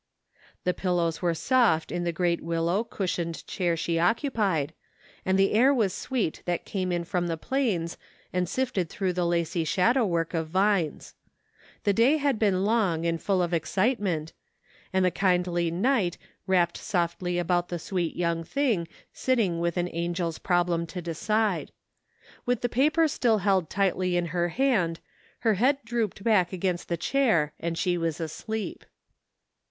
The 0.63 0.73
pillows 0.73 1.21
were 1.21 1.35
soft 1.35 1.91
in 1.91 2.05
the 2.05 2.11
great 2.11 2.41
willow, 2.41 2.83
cushioned 2.83 3.45
chair 3.45 3.77
she 3.77 3.99
occupied, 3.99 4.73
and 5.27 5.37
the 5.37 5.51
air 5.53 5.71
was 5.71 5.93
sweet 5.93 6.41
that 6.45 6.65
came 6.65 6.91
in 6.91 7.03
from 7.03 7.27
the 7.27 7.37
plains 7.37 7.99
and 8.33 8.49
sifted 8.49 8.89
through 8.89 9.13
the 9.13 9.27
lacy 9.27 9.63
shadow 9.63 10.03
work 10.03 10.33
of 10.33 10.47
vines. 10.49 11.13
The 11.83 11.93
day 11.93 12.17
had 12.17 12.39
been 12.39 12.65
long 12.65 13.05
and 13.05 13.21
full 13.21 13.43
of 13.43 13.53
excitement, 13.53 14.33
and 14.91 15.05
the 15.05 15.11
kindly 15.11 15.69
night 15.69 16.17
wrapped 16.47 16.77
softly 16.79 17.37
about 17.37 17.69
the 17.69 17.75
young 18.15 18.43
sweet 18.43 18.47
thing 18.51 18.87
sitting 19.13 19.59
with 19.59 19.77
an 19.77 19.89
angel's 19.89 20.39
problem 20.39 20.81
114 20.87 21.03
THE 21.03 21.15
FINDING 21.15 21.35
OF 21.35 21.59
JASPER 21.59 21.75
HOLT 22.41 22.43
to 22.47 22.47
decide. 22.47 22.47
With 22.47 22.61
the 22.61 22.75
paper 22.75 23.07
still 23.07 23.37
held 23.37 23.69
tightly 23.69 24.17
in 24.17 24.25
her 24.33 24.49
hand, 24.49 24.99
her 25.41 25.57
liead 25.57 25.83
drooped 25.85 26.23
back 26.23 26.51
against 26.51 26.89
the 26.89 26.97
chair 26.97 27.53
and 27.59 27.77
she 27.77 27.99
was 27.99 28.19
asleep. 28.19 28.83